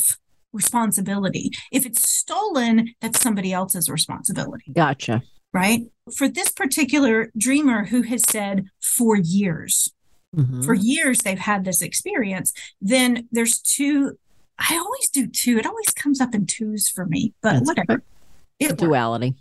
responsibility. 0.53 1.51
If 1.71 1.85
it's 1.85 2.09
stolen, 2.09 2.93
that's 3.01 3.19
somebody 3.19 3.53
else's 3.53 3.89
responsibility. 3.89 4.71
Gotcha 4.73 5.21
right? 5.53 5.87
For 6.15 6.27
this 6.27 6.51
particular 6.51 7.31
dreamer 7.37 7.85
who 7.85 8.03
has 8.03 8.23
said 8.29 8.69
for 8.81 9.15
years, 9.15 9.93
mm-hmm. 10.35 10.61
for 10.61 10.73
years 10.73 11.19
they've 11.19 11.39
had 11.39 11.65
this 11.65 11.81
experience, 11.81 12.53
then 12.81 13.27
there's 13.31 13.59
two. 13.59 14.17
I 14.57 14.77
always 14.77 15.09
do 15.09 15.27
two. 15.27 15.57
It 15.57 15.65
always 15.65 15.89
comes 15.91 16.19
up 16.19 16.35
in 16.35 16.45
twos 16.45 16.89
for 16.89 17.05
me, 17.05 17.33
but 17.41 17.53
That's 17.53 17.67
whatever. 17.67 18.03
It 18.59 18.77
duality. 18.77 19.35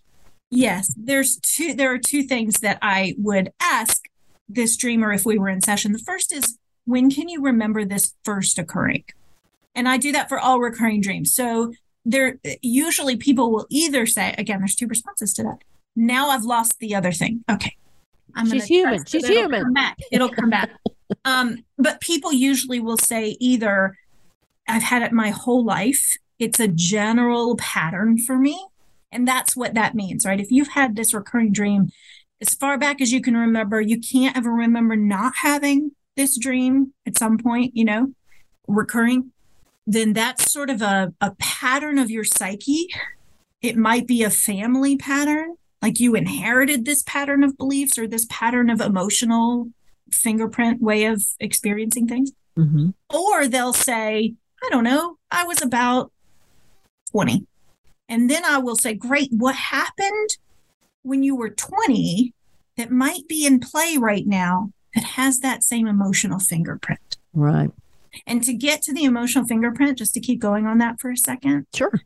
Yes, 0.51 0.95
there's 0.97 1.39
two. 1.39 1.75
There 1.75 1.93
are 1.93 1.99
two 1.99 2.23
things 2.23 2.61
that 2.61 2.79
I 2.81 3.15
would 3.19 3.53
ask 3.61 4.05
this 4.49 4.77
dreamer 4.77 5.13
if 5.13 5.27
we 5.27 5.39
were 5.39 5.49
in 5.49 5.61
session. 5.61 5.93
The 5.93 5.99
first 5.99 6.33
is 6.33 6.57
when 6.85 7.11
can 7.11 7.29
you 7.29 7.43
remember 7.43 7.85
this 7.85 8.15
first 8.25 8.59
occurring? 8.59 9.05
And 9.75 9.89
I 9.89 9.99
do 9.99 10.11
that 10.13 10.29
for 10.29 10.39
all 10.39 10.61
recurring 10.61 11.01
dreams. 11.01 11.35
So 11.35 11.73
there 12.05 12.39
usually 12.63 13.17
people 13.17 13.53
will 13.53 13.67
either 13.69 14.07
say 14.07 14.35
again 14.39 14.61
there's 14.61 14.75
two 14.75 14.87
responses 14.87 15.35
to 15.35 15.43
that 15.43 15.59
now 15.99 16.29
I've 16.29 16.45
lost 16.45 16.79
the 16.79 16.95
other 16.95 17.13
thing. 17.13 17.45
Okay. 17.51 17.77
I'm 18.35 18.49
She's 18.49 18.67
human. 18.67 19.05
She's 19.05 19.25
it'll 19.25 19.37
human. 19.37 19.63
Come 19.65 19.73
back. 19.73 19.99
It'll 20.13 20.29
come 20.29 20.49
back. 20.49 20.71
um, 21.25 21.65
but 21.77 22.01
people 22.01 22.33
usually 22.33 22.79
will 22.79 22.97
say 22.97 23.37
either 23.41 23.97
I've 24.69 24.83
had 24.83 25.03
it 25.03 25.13
my 25.13 25.31
whole 25.31 25.65
life. 25.65 26.17
It's 26.39 26.61
a 26.61 26.69
general 26.69 27.57
pattern 27.57 28.19
for 28.19 28.39
me. 28.39 28.65
And 29.11 29.27
that's 29.27 29.57
what 29.57 29.75
that 29.75 29.95
means, 29.95 30.25
right? 30.25 30.39
If 30.39 30.53
you've 30.53 30.69
had 30.69 30.95
this 30.95 31.13
recurring 31.13 31.51
dream 31.51 31.91
as 32.41 32.55
far 32.55 32.79
back 32.79 33.01
as 33.01 33.11
you 33.11 33.21
can 33.21 33.37
remember, 33.37 33.81
you 33.81 33.99
can't 33.99 34.37
ever 34.37 34.53
remember 34.53 34.95
not 34.95 35.33
having 35.43 35.93
this 36.17 36.39
dream 36.39 36.93
at 37.07 37.19
some 37.19 37.39
point, 37.39 37.75
you 37.75 37.85
know, 37.85 38.13
recurring, 38.69 39.33
then 39.87 40.13
that's 40.13 40.53
sort 40.53 40.71
of 40.71 40.83
a, 40.83 41.13
a 41.21 41.35
pattern 41.41 41.99
of 41.99 42.11
your 42.11 42.25
psyche. 42.25 42.87
It 43.63 43.77
might 43.77 44.07
be 44.07 44.23
a 44.23 44.31
family 44.31 44.97
pattern 44.97 45.57
like 45.81 46.01
you 46.01 46.15
inherited 46.15 46.85
this 46.85 47.03
pattern 47.03 47.45
of 47.45 47.57
beliefs 47.57 47.99
or 47.99 48.07
this 48.07 48.27
pattern 48.29 48.71
of 48.71 48.81
emotional 48.81 49.69
fingerprint 50.13 50.81
way 50.81 51.05
of 51.05 51.23
experiencing 51.41 52.09
things. 52.09 52.33
Mm-hmm. 52.59 52.91
Or 53.15 53.47
they'll 53.47 53.73
say, 53.73 54.35
I 54.63 54.69
don't 54.71 54.85
know, 54.85 55.19
I 55.31 55.45
was 55.45 55.63
about 55.63 56.11
20. 57.13 57.47
And 58.09 58.29
then 58.29 58.45
I 58.45 58.59
will 58.59 58.77
say, 58.77 58.95
Great, 58.95 59.31
what 59.33 59.55
happened 59.55 60.31
when 61.03 61.23
you 61.23 61.37
were 61.37 61.51
20 61.51 62.35
that 62.77 62.91
might 62.91 63.29
be 63.29 63.47
in 63.47 63.61
play 63.61 63.97
right 63.99 64.27
now 64.27 64.73
that 64.95 65.05
has 65.05 65.41
that 65.41 65.63
same 65.63 65.87
emotional 65.87 66.41
fingerprint? 66.41 67.17
Right. 67.33 67.71
And 68.27 68.43
to 68.45 68.55
get 68.55 68.83
to 68.83 68.93
the 68.93 69.05
emotional 69.05 69.47
fingerprint, 69.47 69.99
just 69.99 70.15
to 70.15 70.21
keep 70.21 70.41
going 70.41 70.67
on 70.67 70.79
that 70.79 70.99
for 70.99 71.11
a 71.11 71.17
second. 71.17 71.67
Sure. 71.75 72.01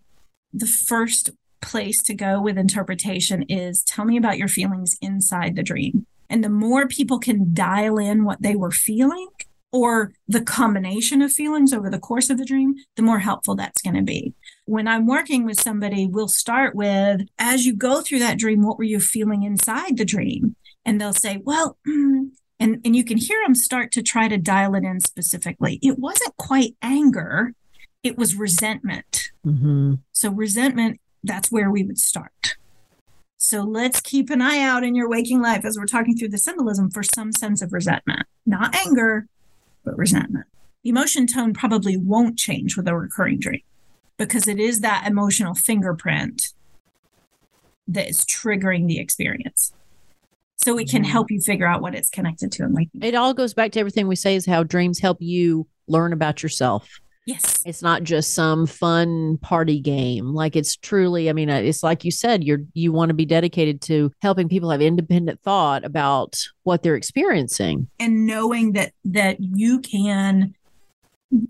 The 0.53 0.67
first 0.67 1.31
place 1.63 2.03
to 2.03 2.15
go 2.15 2.41
with 2.41 2.59
interpretation 2.59 3.43
is 3.45 3.83
tell 3.83 4.05
me 4.05 4.17
about 4.17 4.39
your 4.39 4.49
feelings 4.49 4.97
inside 5.01 5.57
the 5.57 5.63
dream. 5.63 6.07
And 6.29 6.43
the 6.43 6.51
more 6.51 6.87
people 6.87 7.19
can 7.19 7.55
dial 7.55 7.99
in 7.99 8.25
what 8.25 8.43
they 8.43 8.57
were 8.57 8.71
feeling 8.71 9.29
or 9.73 10.13
the 10.29 10.43
combination 10.43 11.23
of 11.23 11.33
feelings 11.33 11.73
over 11.73 11.89
the 11.89 11.99
course 11.99 12.29
of 12.29 12.37
the 12.37 12.45
dream, 12.45 12.75
the 12.97 13.03
more 13.03 13.21
helpful 13.21 13.55
that's 13.55 13.81
going 13.81 13.97
to 13.97 14.03
be. 14.03 14.35
When 14.67 14.87
I'm 14.87 15.07
working 15.07 15.47
with 15.47 15.61
somebody, 15.61 16.07
we'll 16.07 16.29
start 16.29 16.75
with 16.75 17.23
as 17.39 17.65
you 17.65 17.75
go 17.75 18.03
through 18.03 18.19
that 18.21 18.39
dream, 18.39 18.63
what 18.63 18.79
were 18.79 18.85
you 18.85 19.01
feeling 19.01 19.43
inside 19.43 19.97
the 19.97 20.05
dream? 20.05 20.57
And 20.85 21.01
they'll 21.01 21.15
say, 21.15 21.41
well, 21.43 21.79
mm, 21.87 22.31
and, 22.61 22.81
and 22.85 22.95
you 22.95 23.05
can 23.05 23.17
hear 23.17 23.41
them 23.45 23.55
start 23.55 23.93
to 23.93 24.03
try 24.03 24.29
to 24.29 24.37
dial 24.37 24.75
it 24.75 24.85
in 24.85 25.01
specifically. 25.01 25.79
It 25.83 25.99
wasn't 25.99 26.37
quite 26.37 26.77
anger, 26.83 27.55
it 28.03 28.19
was 28.19 28.35
resentment. 28.35 29.31
Mm-hmm. 29.47 29.95
So, 30.13 30.31
resentment 30.31 31.01
that's 31.23 31.51
where 31.51 31.71
we 31.71 31.85
would 31.85 31.99
start. 31.99 32.57
So 33.37 33.63
let's 33.63 34.01
keep 34.01 34.31
an 34.31 34.41
eye 34.41 34.61
out 34.61 34.85
in 34.85 34.95
your 34.95 35.09
waking 35.09 35.43
life 35.43 35.65
as 35.65 35.77
we're 35.77 35.87
talking 35.87 36.17
through 36.17 36.29
the 36.29 36.39
symbolism 36.39 36.91
for 36.91 37.03
some 37.03 37.33
sense 37.33 37.61
of 37.61 37.73
resentment, 37.73 38.27
not 38.47 38.75
anger, 38.75 39.27
but 39.85 39.99
resentment. 39.99 40.47
the 40.85 40.91
emotion 40.91 41.27
tone 41.27 41.53
probably 41.53 41.97
won't 41.97 42.39
change 42.39 42.77
with 42.77 42.87
a 42.87 42.97
recurring 42.97 43.41
dream 43.41 43.63
because 44.17 44.47
it 44.47 44.61
is 44.61 44.81
that 44.81 45.07
emotional 45.07 45.55
fingerprint 45.55 46.51
that 47.89 48.09
is 48.09 48.21
triggering 48.21 48.87
the 48.87 49.01
experience. 49.01 49.73
So 50.57 50.79
it 50.79 50.89
can 50.89 51.03
help 51.03 51.31
you 51.33 51.41
figure 51.41 51.67
out 51.67 51.83
what 51.83 51.97
it's 51.97 52.11
connected 52.11 52.53
to 52.53 52.63
and 52.63 52.75
like 52.75 52.89
it 53.01 53.17
all 53.17 53.35
goes 53.35 53.55
back 53.55 53.73
to 53.73 53.81
everything 53.81 54.07
we 54.07 54.15
say 54.15 54.37
is 54.37 54.47
how 54.47 54.63
dreams 54.63 55.01
help 55.01 55.21
you 55.21 55.67
learn 55.89 56.13
about 56.13 56.43
yourself. 56.45 57.01
Yes. 57.25 57.63
It's 57.65 57.83
not 57.83 58.03
just 58.03 58.35
some 58.35 58.67
fun 58.67 59.39
party 59.39 59.79
game. 59.79 60.35
Like 60.35 60.57
it's 60.57 60.77
truly, 60.77 61.31
I 61.31 61.33
mean, 61.33 61.49
it's 61.49 61.83
like 61.83 62.05
you 62.05 62.11
said, 62.11 62.43
you're 62.43 62.63
you 62.75 62.93
want 62.93 63.11
to 63.11 63.15
be 63.15 63.25
dedicated 63.25 63.81
to 63.83 64.13
helping 64.21 64.49
people 64.49 64.71
have 64.71 64.83
independent 64.83 65.41
thought 65.43 65.85
about 65.85 66.37
what 66.65 66.83
they're 66.83 66.97
experiencing 66.97 67.89
and 68.01 68.27
knowing 68.27 68.73
that 68.73 68.93
that 69.05 69.37
you 69.41 69.79
can 69.81 70.55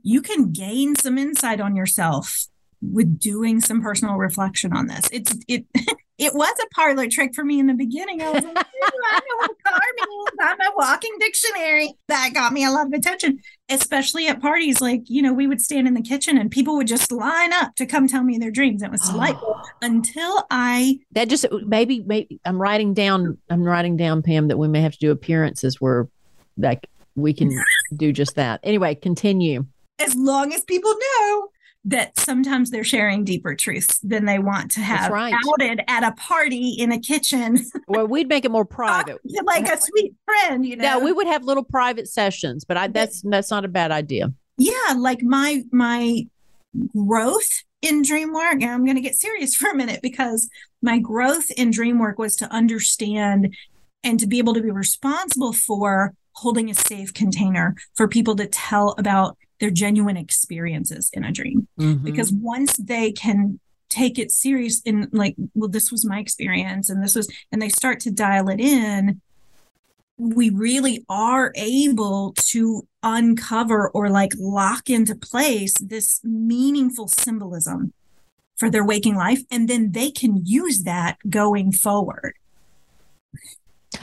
you 0.02 0.20
can 0.20 0.52
gain 0.52 0.94
some 0.94 1.16
insight 1.16 1.60
on 1.60 1.74
yourself 1.74 2.46
with 2.82 3.18
doing 3.18 3.60
some 3.60 3.80
personal 3.80 4.16
reflection 4.16 4.76
on 4.76 4.88
this. 4.88 5.08
It's 5.10 5.34
it 5.48 5.64
it 6.22 6.34
was 6.36 6.54
a 6.62 6.68
parlor 6.72 7.08
trick 7.08 7.34
for 7.34 7.44
me 7.44 7.58
in 7.58 7.66
the 7.66 7.74
beginning. 7.74 8.22
I 8.22 8.30
was 8.30 8.44
like, 8.44 8.56
I 8.56 9.20
know 9.28 9.36
what 9.38 9.50
car 9.64 9.80
means. 9.96 10.28
I'm 10.40 10.60
a 10.60 10.76
walking 10.76 11.10
dictionary. 11.18 11.94
That 12.06 12.30
got 12.32 12.52
me 12.52 12.64
a 12.64 12.70
lot 12.70 12.86
of 12.86 12.92
attention, 12.92 13.40
especially 13.68 14.28
at 14.28 14.40
parties. 14.40 14.80
Like, 14.80 15.02
you 15.06 15.20
know, 15.20 15.32
we 15.32 15.48
would 15.48 15.60
stand 15.60 15.88
in 15.88 15.94
the 15.94 16.02
kitchen 16.02 16.38
and 16.38 16.48
people 16.48 16.76
would 16.76 16.86
just 16.86 17.10
line 17.10 17.52
up 17.52 17.74
to 17.74 17.86
come 17.86 18.06
tell 18.06 18.22
me 18.22 18.38
their 18.38 18.52
dreams. 18.52 18.82
It 18.82 18.90
was 18.92 19.00
delightful 19.10 19.60
until 19.82 20.46
I 20.48 21.00
that 21.10 21.28
just 21.28 21.44
maybe 21.66 22.04
maybe 22.06 22.38
I'm 22.44 22.62
writing 22.62 22.94
down 22.94 23.38
I'm 23.50 23.64
writing 23.64 23.96
down 23.96 24.22
Pam 24.22 24.46
that 24.48 24.58
we 24.58 24.68
may 24.68 24.80
have 24.80 24.92
to 24.92 24.98
do 24.98 25.10
appearances 25.10 25.80
where 25.80 26.08
like 26.56 26.88
we 27.16 27.32
can 27.32 27.50
do 27.96 28.12
just 28.12 28.36
that. 28.36 28.60
Anyway, 28.62 28.94
continue. 28.94 29.66
As 29.98 30.14
long 30.14 30.52
as 30.52 30.62
people 30.62 30.94
know 30.94 31.48
that 31.84 32.16
sometimes 32.18 32.70
they're 32.70 32.84
sharing 32.84 33.24
deeper 33.24 33.54
truths 33.54 33.98
than 34.00 34.24
they 34.24 34.38
want 34.38 34.70
to 34.70 34.80
have 34.80 35.10
right. 35.10 35.34
outed 35.48 35.80
at 35.88 36.04
a 36.04 36.12
party 36.12 36.70
in 36.78 36.92
a 36.92 36.98
kitchen. 36.98 37.58
well, 37.88 38.06
we'd 38.06 38.28
make 38.28 38.44
it 38.44 38.50
more 38.50 38.64
private, 38.64 39.18
like 39.44 39.68
a 39.68 39.80
sweet 39.80 40.14
friend, 40.24 40.64
you 40.64 40.76
know. 40.76 40.84
Yeah, 40.84 40.98
we 40.98 41.12
would 41.12 41.26
have 41.26 41.44
little 41.44 41.64
private 41.64 42.08
sessions, 42.08 42.64
but 42.64 42.76
I, 42.76 42.86
that's 42.88 43.22
that's 43.22 43.50
not 43.50 43.64
a 43.64 43.68
bad 43.68 43.90
idea. 43.90 44.32
Yeah, 44.58 44.94
like 44.96 45.22
my 45.22 45.64
my 45.72 46.26
growth 46.96 47.64
in 47.80 48.02
dream 48.02 48.32
work, 48.32 48.62
and 48.62 48.70
I'm 48.70 48.84
going 48.84 48.96
to 48.96 49.02
get 49.02 49.16
serious 49.16 49.54
for 49.56 49.70
a 49.70 49.76
minute 49.76 50.00
because 50.02 50.48
my 50.80 50.98
growth 50.98 51.50
in 51.52 51.70
dream 51.70 51.98
work 51.98 52.18
was 52.18 52.36
to 52.36 52.52
understand 52.52 53.54
and 54.04 54.18
to 54.20 54.26
be 54.26 54.38
able 54.38 54.54
to 54.54 54.62
be 54.62 54.70
responsible 54.70 55.52
for 55.52 56.14
holding 56.34 56.70
a 56.70 56.74
safe 56.74 57.12
container 57.12 57.74
for 57.94 58.08
people 58.08 58.34
to 58.36 58.46
tell 58.46 58.94
about 58.98 59.36
their 59.62 59.70
genuine 59.70 60.16
experiences 60.16 61.08
in 61.12 61.22
a 61.22 61.30
dream. 61.30 61.68
Mm-hmm. 61.78 62.04
Because 62.04 62.32
once 62.32 62.76
they 62.76 63.12
can 63.12 63.60
take 63.88 64.18
it 64.18 64.32
serious 64.32 64.80
in 64.80 65.08
like, 65.12 65.36
well, 65.54 65.70
this 65.70 65.92
was 65.92 66.04
my 66.04 66.18
experience 66.18 66.90
and 66.90 67.00
this 67.00 67.14
was, 67.14 67.32
and 67.52 67.62
they 67.62 67.68
start 67.68 68.00
to 68.00 68.10
dial 68.10 68.48
it 68.48 68.58
in, 68.58 69.20
we 70.18 70.50
really 70.50 71.04
are 71.08 71.52
able 71.54 72.34
to 72.38 72.88
uncover 73.04 73.88
or 73.90 74.10
like 74.10 74.32
lock 74.36 74.90
into 74.90 75.14
place 75.14 75.74
this 75.78 76.20
meaningful 76.24 77.06
symbolism 77.06 77.92
for 78.56 78.68
their 78.68 78.84
waking 78.84 79.14
life. 79.14 79.42
And 79.48 79.68
then 79.68 79.92
they 79.92 80.10
can 80.10 80.42
use 80.44 80.82
that 80.82 81.18
going 81.30 81.70
forward. 81.70 82.34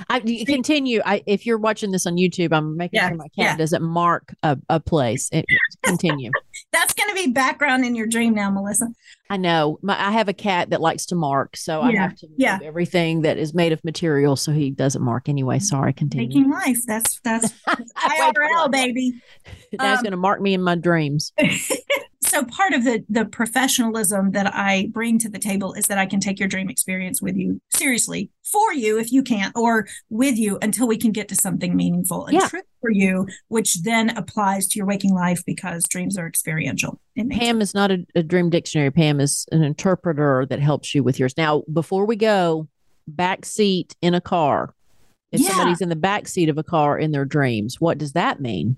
I 0.10 0.20
continue. 0.46 1.02
I 1.06 1.24
if 1.26 1.46
you're 1.46 1.58
watching 1.58 1.92
this 1.92 2.06
on 2.06 2.16
YouTube, 2.16 2.54
I'm 2.54 2.78
making 2.78 3.00
yeah, 3.00 3.10
sure 3.10 3.18
my 3.18 3.28
cat 3.28 3.32
yeah. 3.38 3.58
doesn't 3.58 3.84
mark 3.84 4.34
a, 4.44 4.58
a 4.70 4.80
place. 4.80 5.30
It, 5.32 5.46
continue. 5.84 6.32
That's 6.72 6.94
going 6.94 7.10
to 7.10 7.16
be 7.16 7.32
background 7.32 7.84
in 7.84 7.96
your 7.96 8.06
dream 8.06 8.36
now, 8.36 8.52
Melissa. 8.52 8.90
I 9.32 9.38
know. 9.38 9.80
My, 9.82 10.00
I 10.00 10.12
have 10.12 10.28
a 10.28 10.34
cat 10.34 10.70
that 10.70 10.82
likes 10.82 11.08
to 11.08 11.16
mark, 11.16 11.58
so 11.58 11.82
yeah, 11.82 11.88
I 11.88 12.02
have 12.02 12.16
to 12.18 12.28
yeah. 12.38 12.60
everything 12.64 13.22
that 13.22 13.38
is 13.38 13.54
made 13.54 13.72
of 13.72 13.84
material 13.84 14.36
so 14.36 14.52
he 14.52 14.70
doesn't 14.70 15.02
mark 15.02 15.30
anyway. 15.30 15.60
Sorry, 15.60 15.94
continue. 15.94 16.28
Making 16.28 16.52
life. 16.52 16.80
That's 16.86 17.20
that's 17.22 17.52
IRL, 17.68 18.72
baby. 18.72 19.20
That's 19.72 20.00
um, 20.00 20.04
going 20.04 20.12
to 20.12 20.18
mark 20.18 20.42
me 20.42 20.54
in 20.54 20.62
my 20.62 20.76
dreams. 20.76 21.32
so 22.40 22.46
part 22.46 22.74
of 22.74 22.84
the 22.84 23.04
the 23.10 23.26
professionalism 23.26 24.32
that 24.32 24.54
I 24.54 24.90
bring 24.92 25.20
to 25.20 25.30
the 25.30 25.40
table 25.40 25.74
is 25.74 25.88
that 25.88 25.98
I 25.98 26.06
can 26.06 26.20
take 26.20 26.40
your 26.40 26.48
dream 26.48 26.70
experience 26.70 27.22
with 27.22 27.36
you 27.36 27.62
seriously 27.70 28.30
for 28.44 28.74
you 28.74 28.98
if 28.98 29.12
you 29.12 29.24
can't, 29.24 29.56
or 29.56 29.88
with 30.10 30.38
you 30.38 30.58
until 30.62 30.88
we 30.88 30.98
can 30.98 31.12
get 31.12 31.28
to 31.30 31.36
something 31.36 31.76
meaningful 31.76 32.26
and 32.26 32.36
yeah. 32.36 32.48
true 32.48 32.62
for 32.82 32.92
you, 32.92 33.28
which 33.50 33.82
then 33.84 34.16
applies 34.18 34.68
to 34.68 34.78
your 34.78 34.86
waking 34.86 35.14
life 35.14 35.44
because 35.46 35.84
dreams 35.88 36.18
are 36.18 36.28
experiential. 36.28 37.00
Pam 37.30 37.62
is 37.62 37.74
not 37.74 37.92
a, 37.92 38.06
a 38.16 38.24
dream 38.24 38.50
dictionary. 38.50 38.92
Pam 38.92 39.20
is 39.20 39.46
an 39.52 39.64
interpreter 39.64 40.46
that 40.50 40.60
helps 40.60 40.96
you 40.96 41.04
with 41.04 41.20
yours. 41.20 41.36
Now, 41.38 41.64
before 41.72 42.06
we 42.06 42.16
go, 42.16 42.68
back 43.08 43.46
seat 43.46 43.96
in 44.02 44.14
a 44.14 44.22
car. 44.22 44.74
If 45.32 45.42
yeah. 45.42 45.50
somebody's 45.50 45.82
in 45.82 45.90
the 45.90 45.96
back 45.96 46.28
seat 46.28 46.50
of 46.50 46.58
a 46.58 46.64
car 46.64 46.98
in 46.98 47.12
their 47.12 47.26
dreams, 47.26 47.80
what 47.80 47.98
does 47.98 48.14
that 48.14 48.40
mean? 48.40 48.78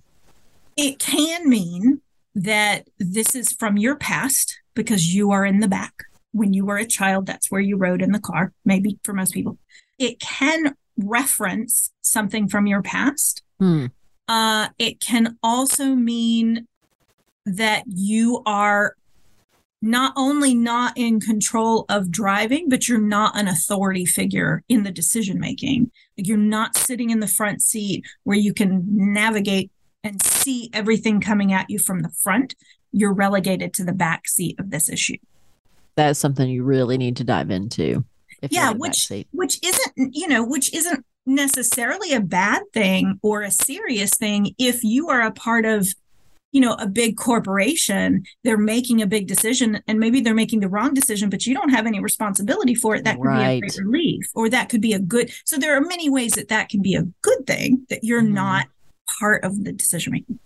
It 0.75 0.99
can 0.99 1.47
mean 1.47 2.01
that 2.35 2.87
this 2.97 3.35
is 3.35 3.51
from 3.51 3.77
your 3.77 3.95
past 3.95 4.59
because 4.73 5.13
you 5.13 5.31
are 5.31 5.45
in 5.45 5.59
the 5.59 5.67
back. 5.67 5.93
When 6.31 6.53
you 6.53 6.65
were 6.65 6.77
a 6.77 6.85
child, 6.85 7.25
that's 7.25 7.51
where 7.51 7.61
you 7.61 7.77
rode 7.77 8.01
in 8.01 8.13
the 8.13 8.19
car, 8.19 8.53
maybe 8.63 8.97
for 9.03 9.13
most 9.13 9.33
people. 9.33 9.57
It 9.99 10.19
can 10.19 10.75
reference 10.97 11.91
something 12.01 12.47
from 12.47 12.67
your 12.67 12.81
past. 12.81 13.43
Hmm. 13.59 13.87
Uh, 14.27 14.69
it 14.79 15.01
can 15.01 15.37
also 15.43 15.87
mean 15.87 16.67
that 17.45 17.83
you 17.87 18.41
are 18.45 18.95
not 19.81 20.13
only 20.15 20.53
not 20.53 20.93
in 20.95 21.19
control 21.19 21.85
of 21.89 22.11
driving, 22.11 22.69
but 22.69 22.87
you're 22.87 23.01
not 23.01 23.37
an 23.37 23.47
authority 23.47 24.05
figure 24.05 24.63
in 24.69 24.83
the 24.83 24.91
decision 24.91 25.39
making. 25.39 25.91
You're 26.15 26.37
not 26.37 26.77
sitting 26.77 27.09
in 27.09 27.19
the 27.19 27.27
front 27.27 27.61
seat 27.61 28.05
where 28.23 28.37
you 28.37 28.53
can 28.53 28.83
navigate 28.87 29.71
and 30.03 30.23
see 30.23 30.69
everything 30.73 31.21
coming 31.21 31.53
at 31.53 31.69
you 31.69 31.79
from 31.79 32.01
the 32.01 32.09
front, 32.09 32.55
you're 32.91 33.13
relegated 33.13 33.73
to 33.75 33.83
the 33.83 33.93
back 33.93 34.27
seat 34.27 34.59
of 34.59 34.71
this 34.71 34.89
issue. 34.89 35.17
That's 35.95 36.19
something 36.19 36.49
you 36.49 36.63
really 36.63 36.97
need 36.97 37.17
to 37.17 37.23
dive 37.23 37.51
into. 37.51 38.05
yeah, 38.49 38.71
which 38.71 39.11
which 39.31 39.59
isn't 39.63 40.15
you 40.15 40.27
know 40.27 40.43
which 40.43 40.73
isn't 40.73 41.05
necessarily 41.25 42.13
a 42.13 42.19
bad 42.19 42.63
thing 42.73 43.19
or 43.21 43.41
a 43.43 43.51
serious 43.51 44.11
thing 44.11 44.55
if 44.57 44.83
you 44.83 45.09
are 45.09 45.21
a 45.21 45.31
part 45.31 45.65
of 45.65 45.87
you 46.51 46.59
know 46.59 46.73
a 46.73 46.87
big 46.87 47.15
corporation 47.15 48.23
they're 48.43 48.57
making 48.57 49.01
a 49.01 49.07
big 49.07 49.27
decision 49.27 49.81
and 49.87 49.99
maybe 49.99 50.19
they're 50.19 50.33
making 50.33 50.59
the 50.59 50.67
wrong 50.67 50.95
decision 50.95 51.29
but 51.29 51.45
you 51.45 51.53
don't 51.53 51.69
have 51.69 51.85
any 51.85 51.99
responsibility 51.99 52.73
for 52.73 52.95
it 52.95 53.03
that 53.03 53.17
could 53.17 53.25
right. 53.25 53.61
be 53.61 53.67
a 53.67 53.69
great 53.69 53.85
relief 53.85 54.25
or 54.33 54.49
that 54.49 54.67
could 54.67 54.81
be 54.81 54.93
a 54.93 54.99
good 54.99 55.31
so 55.45 55.57
there 55.57 55.77
are 55.77 55.81
many 55.81 56.09
ways 56.09 56.33
that 56.33 56.47
that 56.47 56.69
can 56.69 56.81
be 56.81 56.95
a 56.95 57.03
good 57.21 57.45
thing 57.45 57.85
that 57.89 58.03
you're 58.03 58.23
mm-hmm. 58.23 58.33
not 58.33 58.67
part 59.21 59.43
of 59.43 59.63
the 59.63 59.71
decision 59.71 60.13
making. 60.13 60.39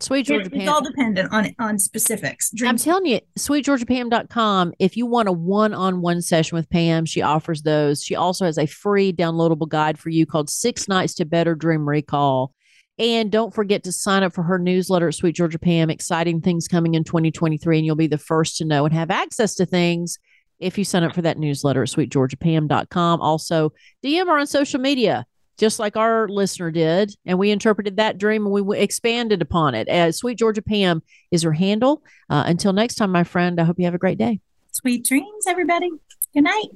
Sweet 0.00 0.26
Georgia 0.26 0.50
Pam. 0.50 0.60
It's 0.62 0.68
all 0.68 0.82
dependent 0.82 1.32
on 1.32 1.54
on 1.60 1.78
specifics. 1.78 2.52
I'm 2.64 2.76
telling 2.76 3.06
you, 3.06 3.20
sweetgeorgiapam.com, 3.38 4.72
if 4.80 4.96
you 4.96 5.06
want 5.06 5.28
a 5.28 5.32
one 5.32 5.72
on 5.72 6.00
one 6.00 6.20
session 6.22 6.56
with 6.56 6.68
Pam, 6.68 7.04
she 7.04 7.22
offers 7.22 7.62
those. 7.62 8.02
She 8.02 8.16
also 8.16 8.44
has 8.44 8.58
a 8.58 8.66
free 8.66 9.12
downloadable 9.12 9.68
guide 9.68 9.98
for 9.98 10.08
you 10.08 10.26
called 10.26 10.50
Six 10.50 10.88
Nights 10.88 11.14
to 11.14 11.24
Better 11.24 11.54
Dream 11.54 11.88
Recall. 11.88 12.52
And 12.98 13.30
don't 13.30 13.54
forget 13.54 13.84
to 13.84 13.92
sign 13.92 14.24
up 14.24 14.32
for 14.32 14.42
her 14.42 14.58
newsletter 14.58 15.08
at 15.08 15.14
Sweet 15.14 15.36
Georgia 15.36 15.58
Pam. 15.58 15.88
Exciting 15.88 16.40
things 16.40 16.66
coming 16.66 16.94
in 16.94 17.04
2023, 17.04 17.78
and 17.78 17.86
you'll 17.86 17.94
be 17.94 18.08
the 18.08 18.18
first 18.18 18.56
to 18.56 18.64
know 18.64 18.84
and 18.84 18.94
have 18.94 19.10
access 19.10 19.54
to 19.54 19.66
things 19.66 20.18
if 20.58 20.76
you 20.78 20.84
sign 20.84 21.04
up 21.04 21.14
for 21.14 21.22
that 21.22 21.38
newsletter 21.38 21.82
at 21.82 21.88
sweetgeorgiapam.com. 21.88 23.20
Also, 23.20 23.72
DM 24.04 24.26
her 24.26 24.38
on 24.38 24.46
social 24.46 24.80
media 24.80 25.26
just 25.58 25.78
like 25.78 25.96
our 25.96 26.28
listener 26.28 26.70
did. 26.70 27.14
And 27.26 27.38
we 27.38 27.50
interpreted 27.50 27.96
that 27.96 28.18
dream 28.18 28.46
and 28.46 28.52
we 28.52 28.78
expanded 28.78 29.42
upon 29.42 29.74
it. 29.74 29.88
As 29.88 30.16
Sweet 30.16 30.38
Georgia 30.38 30.62
Pam 30.62 31.02
is 31.30 31.42
her 31.42 31.52
handle. 31.52 32.02
Uh, 32.30 32.44
until 32.46 32.72
next 32.72 32.96
time, 32.96 33.12
my 33.12 33.24
friend, 33.24 33.60
I 33.60 33.64
hope 33.64 33.78
you 33.78 33.84
have 33.84 33.94
a 33.94 33.98
great 33.98 34.18
day. 34.18 34.40
Sweet 34.72 35.04
dreams, 35.04 35.46
everybody. 35.46 35.90
Good 36.34 36.44
night. 36.44 36.68